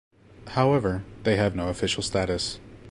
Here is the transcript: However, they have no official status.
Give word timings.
However, 0.47 1.03
they 1.21 1.35
have 1.35 1.55
no 1.55 1.67
official 1.67 2.01
status. 2.01 2.59